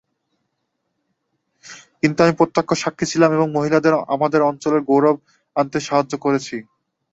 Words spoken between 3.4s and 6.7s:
মহিলাদের আমাদের অঞ্চলের গৌরব আনতে সাহায্য করেছি!